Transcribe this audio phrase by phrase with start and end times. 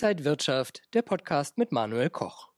[0.00, 2.50] Inside Wirtschaft, der Podcast mit Manuel Koch.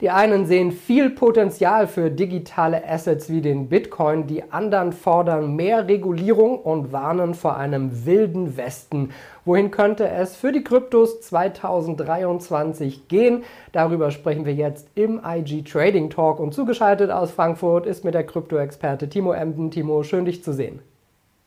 [0.00, 5.88] Die einen sehen viel Potenzial für digitale Assets wie den Bitcoin, die anderen fordern mehr
[5.88, 9.10] Regulierung und warnen vor einem wilden Westen.
[9.44, 13.42] Wohin könnte es für die Kryptos 2023 gehen?
[13.72, 18.24] Darüber sprechen wir jetzt im IG Trading Talk und zugeschaltet aus Frankfurt ist mir der
[18.24, 19.72] Krypto-Experte Timo Emden.
[19.72, 20.78] Timo, schön dich zu sehen.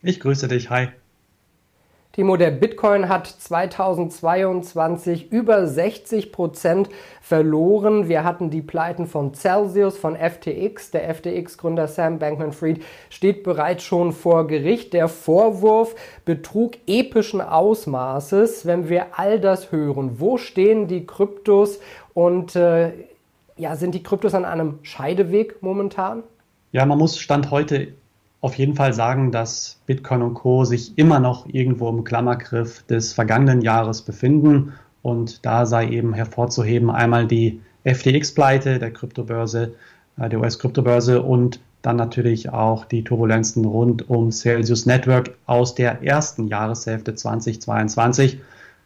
[0.01, 0.89] Ich grüße dich, hi.
[2.19, 6.89] Timo, der Bitcoin hat 2022 über 60 Prozent
[7.21, 8.09] verloren.
[8.09, 10.91] Wir hatten die Pleiten von Celsius, von FTX.
[10.91, 14.91] Der FTX-Gründer Sam Bankman-Fried steht bereits schon vor Gericht.
[14.91, 18.65] Der Vorwurf betrug epischen Ausmaßes.
[18.65, 21.79] Wenn wir all das hören, wo stehen die Kryptos
[22.13, 22.91] und äh,
[23.55, 26.23] ja, sind die Kryptos an einem Scheideweg momentan?
[26.73, 27.93] Ja, man muss Stand heute
[28.41, 30.63] auf jeden Fall sagen, dass Bitcoin und Co.
[30.63, 34.73] sich immer noch irgendwo im Klammergriff des vergangenen Jahres befinden.
[35.01, 39.73] Und da sei eben hervorzuheben einmal die FTX-Pleite der Kryptobörse,
[40.17, 46.03] äh, der US-Kryptobörse und dann natürlich auch die Turbulenzen rund um Celsius Network aus der
[46.03, 48.39] ersten Jahreshälfte 2022.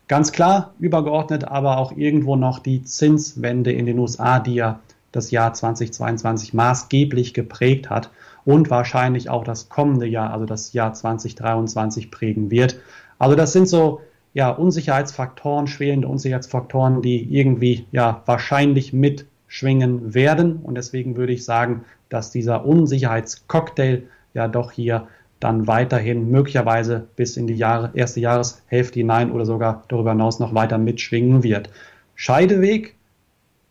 [0.07, 4.79] Ganz klar übergeordnet, aber auch irgendwo noch die Zinswende in den USA, die ja
[5.11, 8.11] das Jahr 2022 maßgeblich geprägt hat
[8.45, 12.79] und wahrscheinlich auch das kommende Jahr, also das Jahr 2023 prägen wird.
[13.19, 14.01] Also das sind so
[14.33, 20.57] ja, Unsicherheitsfaktoren, schwelende Unsicherheitsfaktoren, die irgendwie ja wahrscheinlich mitschwingen werden.
[20.57, 25.07] Und deswegen würde ich sagen, dass dieser Unsicherheitscocktail ja doch hier
[25.39, 30.53] dann weiterhin möglicherweise bis in die Jahre, erste Jahreshälfte hinein oder sogar darüber hinaus noch
[30.53, 31.69] weiter mitschwingen wird.
[32.15, 32.95] Scheideweg,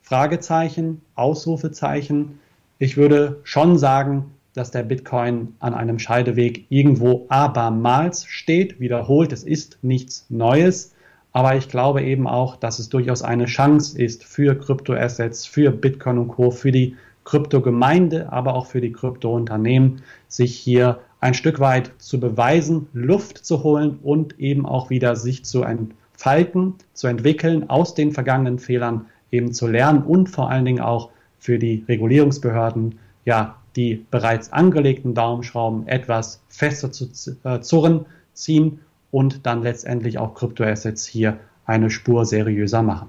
[0.02, 2.38] Fragezeichen, Ausrufezeichen.
[2.78, 8.80] Ich würde schon sagen, dass der Bitcoin an einem Scheideweg irgendwo abermals steht.
[8.80, 10.94] Wiederholt, es ist nichts Neues.
[11.32, 16.18] Aber ich glaube eben auch, dass es durchaus eine Chance ist für Kryptoassets, für Bitcoin
[16.18, 21.92] und Co., für die Kryptogemeinde, aber auch für die Kryptounternehmen, sich hier ein Stück weit
[21.98, 27.94] zu beweisen, Luft zu holen und eben auch wieder sich zu entfalten, zu entwickeln, aus
[27.94, 33.56] den vergangenen Fehlern eben zu lernen und vor allen Dingen auch für die Regulierungsbehörden ja
[33.76, 37.08] die bereits angelegten Daumenschrauben etwas fester zu
[37.44, 43.08] äh, zurren, ziehen und dann letztendlich auch Kryptoassets hier eine Spur seriöser machen.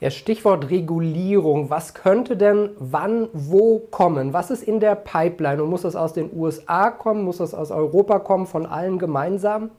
[0.00, 1.70] Ja, Stichwort Regulierung.
[1.70, 4.32] Was könnte denn wann wo kommen?
[4.32, 5.62] Was ist in der Pipeline?
[5.62, 7.22] Und muss das aus den USA kommen?
[7.22, 8.46] Muss das aus Europa kommen?
[8.46, 9.70] Von allen gemeinsam?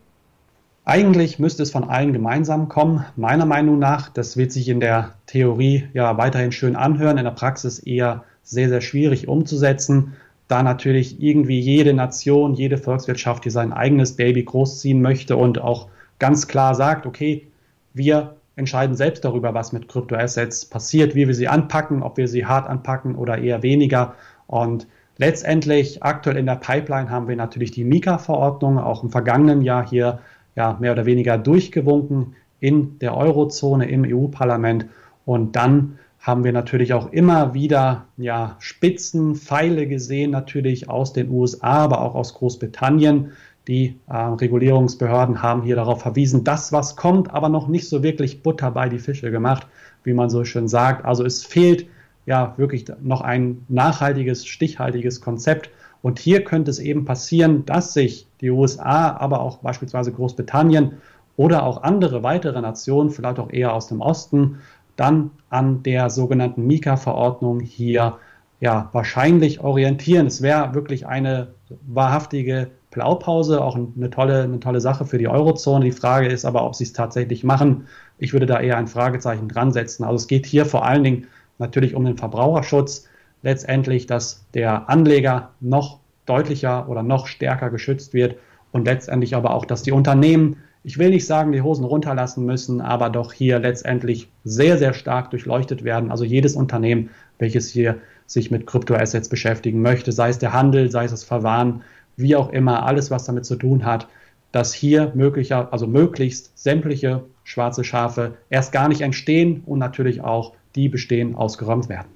[0.86, 3.06] Eigentlich müsste es von allen gemeinsam kommen.
[3.18, 7.32] Meiner Meinung nach, das wird sich in der Theorie ja weiterhin schön anhören, in der
[7.32, 10.14] Praxis eher sehr, sehr schwierig umzusetzen,
[10.48, 15.88] da natürlich irgendwie jede Nation, jede Volkswirtschaft, die sein eigenes Baby großziehen möchte und auch
[16.20, 17.48] ganz klar sagt, okay,
[17.94, 22.46] wir entscheiden selbst darüber, was mit Kryptoassets passiert, wie wir sie anpacken, ob wir sie
[22.46, 24.16] hart anpacken oder eher weniger.
[24.48, 24.88] Und
[25.18, 30.20] letztendlich aktuell in der Pipeline haben wir natürlich die Mika-Verordnung, auch im vergangenen Jahr hier
[30.56, 34.86] ja mehr oder weniger durchgewunken in der Eurozone, im EU-Parlament.
[35.26, 41.30] Und dann haben wir natürlich auch immer wieder ja, Spitzen, Pfeile gesehen, natürlich aus den
[41.30, 43.34] USA, aber auch aus Großbritannien.
[43.68, 48.42] Die äh, Regulierungsbehörden haben hier darauf verwiesen, dass was kommt, aber noch nicht so wirklich
[48.42, 49.68] Butter bei die Fische gemacht,
[50.06, 51.04] wie man so schön sagt.
[51.04, 51.88] Also es fehlt
[52.26, 55.72] ja wirklich noch ein nachhaltiges, stichhaltiges Konzept.
[56.02, 60.94] Und hier könnte es eben passieren, dass sich die USA, aber auch beispielsweise Großbritannien
[61.36, 64.60] oder auch andere weitere Nationen, vielleicht auch eher aus dem Osten,
[64.96, 68.18] dann an der sogenannten Mika-Verordnung hier
[68.60, 70.28] ja wahrscheinlich orientieren.
[70.28, 71.50] Es wäre wirklich eine
[71.88, 75.86] wahrhaftige Blaupause, auch eine tolle, eine tolle Sache für die Eurozone.
[75.86, 77.88] Die Frage ist aber, ob sie es tatsächlich machen.
[78.20, 80.04] Ich würde da eher ein Fragezeichen dran setzen.
[80.04, 81.28] Also es geht hier vor allen Dingen
[81.58, 83.08] natürlich um den Verbraucherschutz.
[83.42, 88.38] Letztendlich, dass der Anleger noch deutlicher oder noch stärker geschützt wird
[88.72, 92.82] und letztendlich aber auch, dass die Unternehmen ich will nicht sagen, die Hosen runterlassen müssen,
[92.82, 96.12] aber doch hier letztendlich sehr, sehr stark durchleuchtet werden.
[96.12, 97.10] Also jedes Unternehmen,
[97.40, 101.84] welches hier sich mit Kryptoassets beschäftigen möchte, sei es der Handel, sei es das Verwahren,
[102.18, 104.08] wie auch immer, alles, was damit zu tun hat,
[104.52, 110.54] dass hier möglicher, also möglichst sämtliche schwarze Schafe erst gar nicht entstehen und natürlich auch
[110.76, 112.08] die bestehen ausgeräumt werden.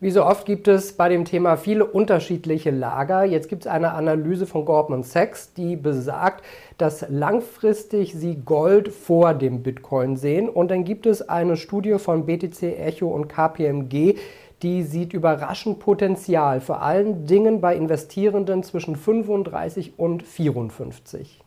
[0.00, 3.24] Wie so oft gibt es bei dem Thema viele unterschiedliche Lager.
[3.24, 6.44] Jetzt gibt es eine Analyse von Goldman Sachs, die besagt,
[6.76, 10.48] dass langfristig sie Gold vor dem Bitcoin sehen.
[10.48, 14.14] Und dann gibt es eine Studie von BTC Echo und KPMG,
[14.62, 21.40] die sieht überraschend Potenzial, vor allen Dingen bei Investierenden zwischen 35 und 54.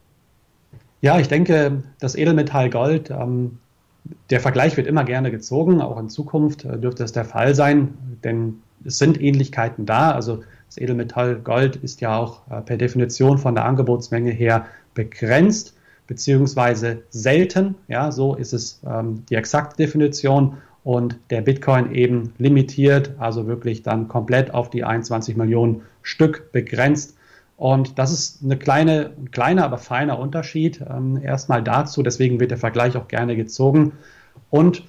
[0.99, 3.59] Ja, ich denke, das Edelmetall Gold, ähm,
[4.29, 7.93] der Vergleich wird immer gerne gezogen, auch in Zukunft äh, dürfte es der Fall sein,
[8.23, 10.11] denn es sind Ähnlichkeiten da.
[10.11, 15.75] Also das Edelmetall Gold ist ja auch äh, per Definition von der Angebotsmenge her begrenzt
[16.07, 17.75] beziehungsweise selten.
[17.87, 23.83] Ja, so ist es ähm, die exakte Definition und der Bitcoin eben limitiert, also wirklich
[23.83, 27.15] dann komplett auf die 21 Millionen Stück begrenzt.
[27.61, 30.81] Und das ist eine kleine, ein kleiner, aber feiner Unterschied.
[30.81, 33.91] Ähm, erstmal dazu, deswegen wird der Vergleich auch gerne gezogen.
[34.49, 34.83] Und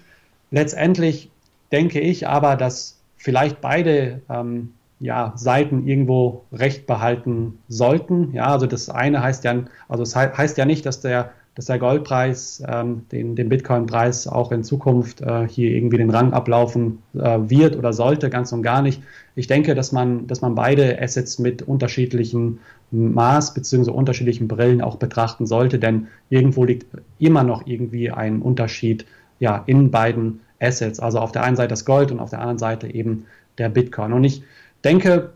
[0.50, 1.30] letztendlich
[1.70, 8.32] denke ich aber, dass vielleicht beide ähm, ja, Seiten irgendwo recht behalten sollten.
[8.32, 11.78] Ja, also das eine heißt ja, also es heißt ja nicht, dass der dass der
[11.78, 17.38] Goldpreis ähm, den, den Bitcoin-Preis auch in Zukunft äh, hier irgendwie den Rang ablaufen äh,
[17.40, 19.02] wird oder sollte, ganz und gar nicht.
[19.34, 22.60] Ich denke, dass man, dass man beide Assets mit unterschiedlichen
[22.90, 23.90] Maß bzw.
[23.90, 26.87] unterschiedlichen Brillen auch betrachten sollte, denn irgendwo liegt
[27.19, 29.05] immer noch irgendwie ein Unterschied
[29.38, 31.00] ja, in beiden Assets.
[31.00, 33.26] Also auf der einen Seite das Gold und auf der anderen Seite eben
[33.58, 34.12] der Bitcoin.
[34.12, 34.43] Und ich
[34.84, 35.32] denke,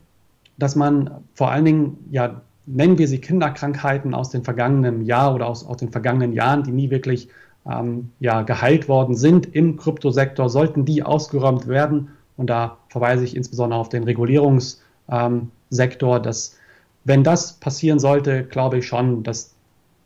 [0.59, 5.47] dass man vor allen Dingen ja nennen wir sie Kinderkrankheiten aus dem vergangenen Jahr oder
[5.47, 7.29] aus, aus den vergangenen Jahren, die nie wirklich
[7.69, 12.11] ähm, ja, geheilt worden sind im Kryptosektor, sollten die ausgeräumt werden.
[12.37, 16.59] Und da verweise ich insbesondere auf den Regulierungssektor, ähm, dass
[17.05, 19.55] wenn das passieren sollte, glaube ich schon, dass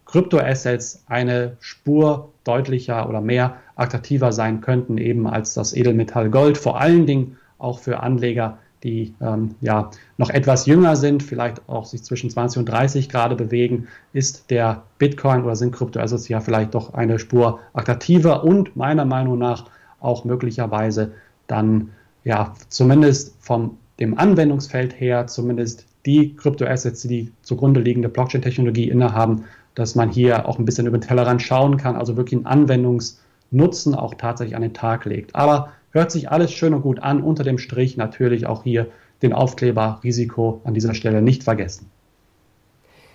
[0.04, 6.80] Kryptoassets eine Spur deutlicher oder mehr attraktiver sein könnten, eben als das Edelmetall Gold, vor
[6.80, 12.02] allen Dingen auch für Anleger, die ähm, ja noch etwas jünger sind, vielleicht auch sich
[12.02, 16.94] zwischen 20 und 30 gerade bewegen, ist der Bitcoin oder sind Kryptoassets ja vielleicht doch
[16.94, 19.66] eine Spur attraktiver und meiner Meinung nach
[20.00, 21.12] auch möglicherweise
[21.46, 21.90] dann
[22.24, 29.44] ja zumindest vom dem Anwendungsfeld her zumindest die Kryptoassets, die die zugrunde liegende Blockchain-Technologie innehaben,
[29.74, 33.94] dass man hier auch ein bisschen über den Tellerrand schauen kann, also wirklich einen Anwendungsnutzen
[33.94, 35.34] auch tatsächlich an den Tag legt.
[35.34, 37.22] Aber Hört sich alles schön und gut an.
[37.22, 38.86] Unter dem Strich natürlich auch hier
[39.22, 41.90] den Aufkleber Risiko an dieser Stelle nicht vergessen.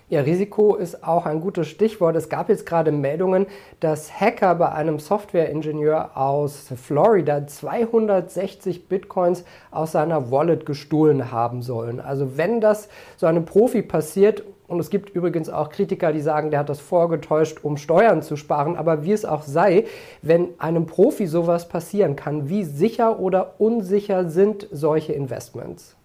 [0.07, 2.15] Ja, Risiko ist auch ein gutes Stichwort.
[2.15, 3.47] Es gab jetzt gerade Meldungen,
[3.79, 11.99] dass Hacker bei einem Softwareingenieur aus Florida 260 Bitcoins aus seiner Wallet gestohlen haben sollen.
[11.99, 12.87] Also wenn das
[13.17, 16.79] so einem Profi passiert und es gibt übrigens auch Kritiker, die sagen, der hat das
[16.79, 18.75] vorgetäuscht, um Steuern zu sparen.
[18.75, 19.85] Aber wie es auch sei,
[20.21, 25.95] wenn einem Profi sowas passieren kann, wie sicher oder unsicher sind solche Investments?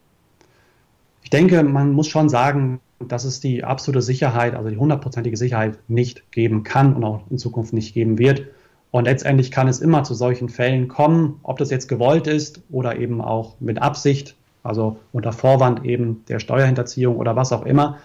[1.22, 5.78] Ich denke, man muss schon sagen, dass es die absolute Sicherheit, also die hundertprozentige Sicherheit
[5.88, 8.44] nicht geben kann und auch in Zukunft nicht geben wird.
[8.90, 12.98] Und letztendlich kann es immer zu solchen Fällen kommen, ob das jetzt gewollt ist oder
[12.98, 17.98] eben auch mit Absicht, also unter Vorwand eben der Steuerhinterziehung oder was auch immer.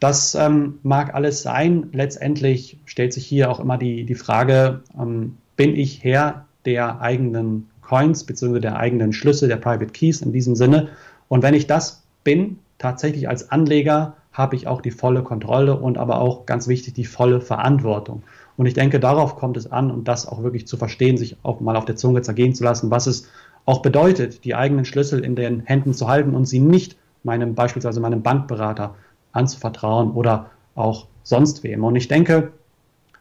[0.00, 1.88] Das ähm, mag alles sein.
[1.92, 7.68] Letztendlich stellt sich hier auch immer die, die Frage, ähm, bin ich Herr der eigenen
[7.82, 8.60] Coins bzw.
[8.60, 10.88] der eigenen Schlüssel, der Private Keys in diesem Sinne?
[11.28, 15.98] Und wenn ich das bin, tatsächlich als Anleger, habe ich auch die volle Kontrolle und
[15.98, 18.22] aber auch ganz wichtig die volle Verantwortung.
[18.56, 21.60] Und ich denke, darauf kommt es an und das auch wirklich zu verstehen, sich auch
[21.60, 23.28] mal auf der Zunge zergehen zu lassen, was es
[23.64, 28.00] auch bedeutet, die eigenen Schlüssel in den Händen zu halten und sie nicht meinem, beispielsweise
[28.00, 28.94] meinem Bankberater
[29.32, 31.84] anzuvertrauen oder auch sonst wem.
[31.84, 32.52] Und ich denke,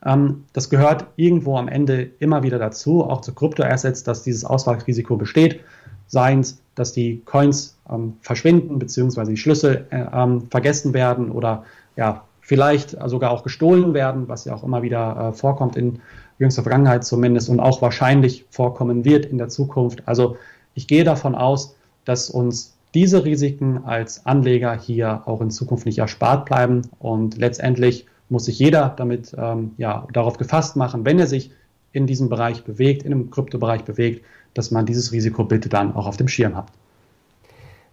[0.05, 5.17] ähm, das gehört irgendwo am Ende immer wieder dazu, auch zu Kryptoassets, dass dieses Auswahlrisiko
[5.17, 5.61] besteht.
[6.07, 11.63] Seien es, dass die Coins ähm, verschwinden, beziehungsweise die Schlüssel äh, ähm, vergessen werden oder
[11.95, 15.99] ja, vielleicht sogar auch gestohlen werden, was ja auch immer wieder äh, vorkommt in
[16.39, 20.03] jüngster Vergangenheit zumindest und auch wahrscheinlich vorkommen wird in der Zukunft.
[20.05, 20.37] Also
[20.75, 25.99] ich gehe davon aus, dass uns diese Risiken als Anleger hier auch in Zukunft nicht
[25.99, 26.81] erspart bleiben.
[26.97, 31.51] Und letztendlich muss sich jeder damit ähm, ja, darauf gefasst machen, wenn er sich
[31.91, 34.25] in diesem Bereich bewegt, in dem Kryptobereich bewegt,
[34.55, 36.69] dass man dieses Risiko bitte dann auch auf dem Schirm hat.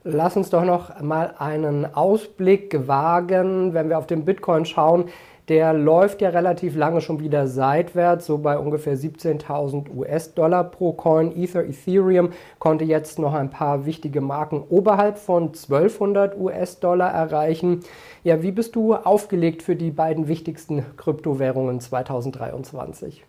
[0.04, 5.10] Lass uns doch noch mal einen Ausblick wagen, wenn wir auf den Bitcoin schauen.
[5.48, 11.36] Der läuft ja relativ lange schon wieder seitwärts, so bei ungefähr 17.000 US-Dollar pro Coin.
[11.36, 17.80] Ether, Ethereum konnte jetzt noch ein paar wichtige Marken oberhalb von 1200 US-Dollar erreichen.
[18.22, 23.26] Ja, wie bist du aufgelegt für die beiden wichtigsten Kryptowährungen 2023?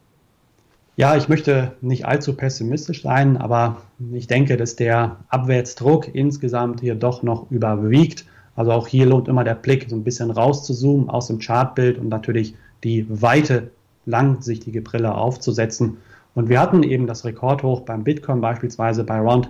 [0.95, 3.81] Ja, ich möchte nicht allzu pessimistisch sein, aber
[4.13, 8.25] ich denke, dass der Abwärtsdruck insgesamt hier doch noch überwiegt.
[8.55, 12.09] Also auch hier lohnt immer der Blick, so ein bisschen rauszuzoomen aus dem Chartbild und
[12.09, 13.71] natürlich die weite,
[14.05, 15.97] langsichtige Brille aufzusetzen.
[16.35, 19.50] Und wir hatten eben das Rekordhoch beim Bitcoin beispielsweise bei round,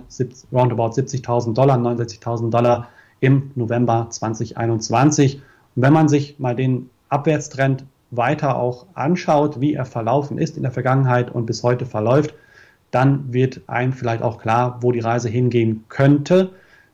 [0.52, 2.88] roundabout 70.000 Dollar, 69.000 Dollar
[3.20, 5.36] im November 2021.
[5.36, 10.62] Und wenn man sich mal den Abwärtstrend weiter auch anschaut, wie er verlaufen ist in
[10.62, 12.34] der Vergangenheit und bis heute verläuft,
[12.92, 16.50] dann wird einem vielleicht auch klar, wo die Reise hingehen könnte.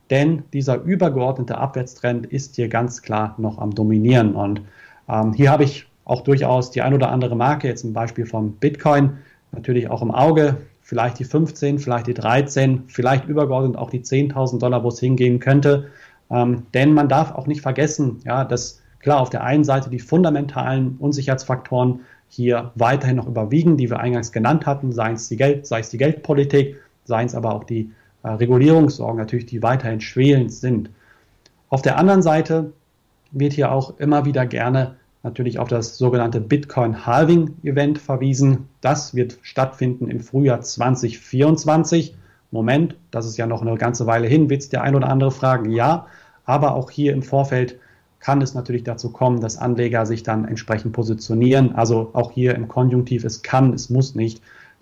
[0.09, 4.35] Denn dieser übergeordnete Abwärtstrend ist hier ganz klar noch am Dominieren.
[4.35, 4.61] Und
[5.09, 8.53] ähm, hier habe ich auch durchaus die ein oder andere Marke, jetzt zum Beispiel vom
[8.53, 9.17] Bitcoin,
[9.51, 10.57] natürlich auch im Auge.
[10.81, 15.39] Vielleicht die 15, vielleicht die 13, vielleicht übergeordnet auch die 10.000 Dollar, wo es hingehen
[15.39, 15.87] könnte.
[16.29, 19.99] Ähm, denn man darf auch nicht vergessen, ja, dass klar auf der einen Seite die
[19.99, 25.67] fundamentalen Unsicherheitsfaktoren hier weiterhin noch überwiegen, die wir eingangs genannt hatten, sei es die, Geld,
[25.67, 27.91] sei es die Geldpolitik, sei es aber auch die
[28.23, 30.89] äh, Regulierungssorgen natürlich, die weiterhin schwelend sind.
[31.69, 32.73] Auf der anderen Seite
[33.31, 38.69] wird hier auch immer wieder gerne natürlich auf das sogenannte Bitcoin Halving Event verwiesen.
[38.81, 42.15] Das wird stattfinden im Frühjahr 2024.
[42.51, 45.31] Moment, das ist ja noch eine ganze Weile hin, wird es der ein oder andere
[45.31, 45.71] fragen.
[45.71, 46.07] Ja,
[46.45, 47.79] aber auch hier im Vorfeld
[48.19, 51.73] kann es natürlich dazu kommen, dass Anleger sich dann entsprechend positionieren.
[51.75, 54.41] Also auch hier im Konjunktiv, es kann, es muss nicht.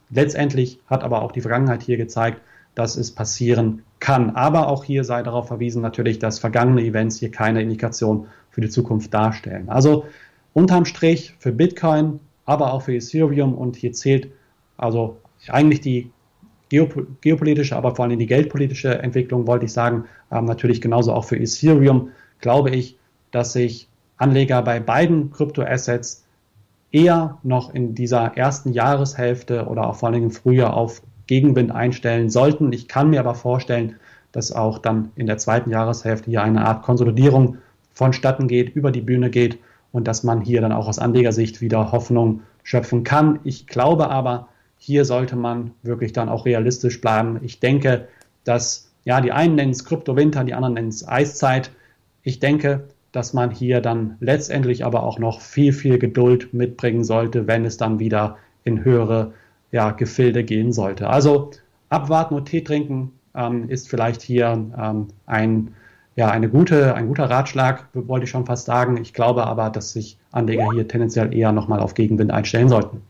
[0.09, 2.41] Letztendlich hat aber auch die Vergangenheit hier gezeigt,
[2.75, 4.35] dass es passieren kann.
[4.35, 8.69] Aber auch hier sei darauf verwiesen natürlich, dass vergangene Events hier keine Indikation für die
[8.69, 9.69] Zukunft darstellen.
[9.69, 10.05] Also
[10.53, 14.31] unterm Strich für Bitcoin, aber auch für Ethereum und hier zählt
[14.77, 16.11] also eigentlich die
[16.69, 21.37] geopolitische, aber vor allem die geldpolitische Entwicklung, wollte ich sagen, ähm, natürlich genauso auch für
[21.37, 22.09] Ethereum,
[22.39, 22.97] glaube ich,
[23.31, 26.25] dass sich Anleger bei beiden Kryptoassets
[26.91, 31.01] eher noch in dieser ersten Jahreshälfte oder auch vor allem im Frühjahr auf
[31.31, 32.73] Gegenwind einstellen sollten.
[32.73, 33.95] Ich kann mir aber vorstellen,
[34.33, 37.59] dass auch dann in der zweiten Jahreshälfte hier eine Art Konsolidierung
[37.93, 39.57] vonstatten geht, über die Bühne geht
[39.93, 43.39] und dass man hier dann auch aus Anlegersicht wieder Hoffnung schöpfen kann.
[43.45, 47.39] Ich glaube aber, hier sollte man wirklich dann auch realistisch bleiben.
[47.43, 48.09] Ich denke,
[48.43, 51.71] dass, ja, die einen nennen es Kryptowinter, die anderen nennen es Eiszeit.
[52.23, 57.47] Ich denke, dass man hier dann letztendlich aber auch noch viel, viel Geduld mitbringen sollte,
[57.47, 59.31] wenn es dann wieder in höhere
[59.71, 61.09] ja, Gefilde gehen sollte.
[61.09, 61.51] Also
[61.89, 64.47] abwarten und Tee trinken ähm, ist vielleicht hier
[64.77, 65.73] ähm, ein,
[66.15, 68.97] ja, eine gute, ein guter Ratschlag, wollte ich schon fast sagen.
[68.97, 73.01] Ich glaube aber, dass sich Anleger hier tendenziell eher nochmal auf Gegenwind einstellen sollten.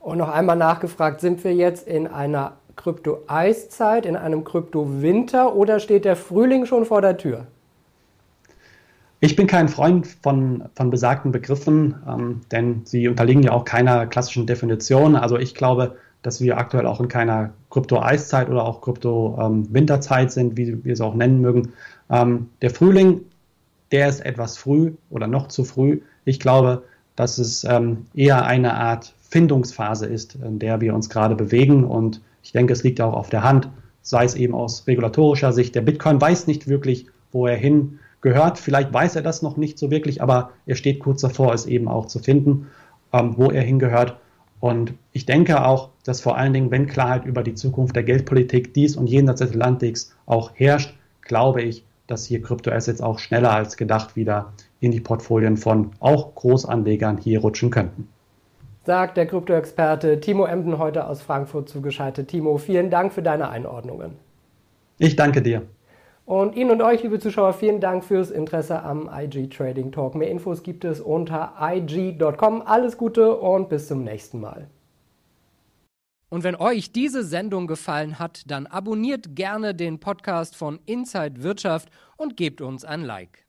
[0.00, 6.04] Und noch einmal nachgefragt, sind wir jetzt in einer Krypto-Eiszeit, in einem Krypto-Winter oder steht
[6.04, 7.46] der Frühling schon vor der Tür?
[9.24, 14.08] Ich bin kein Freund von, von besagten Begriffen, ähm, denn sie unterliegen ja auch keiner
[14.08, 15.14] klassischen Definition.
[15.14, 20.56] Also ich glaube, dass wir aktuell auch in keiner Krypto-Eiszeit oder auch Krypto-Winterzeit ähm, sind,
[20.56, 21.72] wie wir es auch nennen mögen.
[22.10, 23.20] Ähm, der Frühling,
[23.92, 26.00] der ist etwas früh oder noch zu früh.
[26.24, 26.82] Ich glaube,
[27.14, 31.84] dass es ähm, eher eine Art Findungsphase ist, in der wir uns gerade bewegen.
[31.84, 33.68] Und ich denke, es liegt auch auf der Hand,
[34.02, 35.76] sei es eben aus regulatorischer Sicht.
[35.76, 38.58] Der Bitcoin weiß nicht wirklich, wo er hin gehört.
[38.58, 41.88] Vielleicht weiß er das noch nicht so wirklich, aber er steht kurz davor, es eben
[41.88, 42.68] auch zu finden,
[43.12, 44.16] ähm, wo er hingehört.
[44.60, 48.72] Und ich denke auch, dass vor allen Dingen, wenn Klarheit über die Zukunft der Geldpolitik
[48.72, 53.76] dies und jenseits des Atlantiks auch herrscht, glaube ich, dass hier Kryptoassets auch schneller als
[53.76, 58.08] gedacht wieder in die Portfolien von auch Großanlegern hier rutschen könnten.
[58.84, 62.28] Sagt der Kryptoexperte Timo Emden heute aus Frankfurt zugeschaltet.
[62.28, 64.12] Timo, vielen Dank für deine Einordnungen.
[64.98, 65.62] Ich danke dir.
[66.24, 70.14] Und Ihnen und euch, liebe Zuschauer, vielen Dank fürs Interesse am IG Trading Talk.
[70.14, 72.62] Mehr Infos gibt es unter ig.com.
[72.62, 74.68] Alles Gute und bis zum nächsten Mal.
[76.28, 81.90] Und wenn euch diese Sendung gefallen hat, dann abonniert gerne den Podcast von Inside Wirtschaft
[82.16, 83.44] und gebt uns ein Like.